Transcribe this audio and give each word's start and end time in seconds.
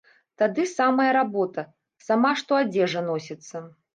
Тады 0.41 0.63
самая 0.71 1.09
работа, 1.17 1.65
сама 2.07 2.31
што 2.41 2.57
адзежа 2.63 3.05
носіцца. 3.13 3.63